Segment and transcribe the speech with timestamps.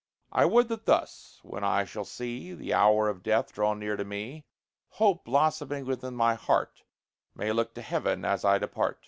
[0.31, 4.03] I would that thus, when I shall see The hour of death draw near to
[4.03, 4.47] me,
[4.93, 6.81] Hope, blossoming within my heart,
[7.35, 8.99] May look to heaven as I depart.